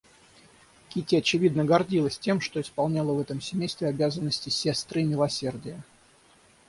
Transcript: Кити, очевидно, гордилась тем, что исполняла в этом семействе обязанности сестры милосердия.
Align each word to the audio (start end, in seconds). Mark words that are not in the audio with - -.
Кити, 0.89 1.13
очевидно, 1.15 1.63
гордилась 1.63 2.17
тем, 2.17 2.41
что 2.41 2.59
исполняла 2.59 3.13
в 3.13 3.19
этом 3.19 3.39
семействе 3.39 3.87
обязанности 3.87 4.49
сестры 4.49 5.03
милосердия. 5.03 5.83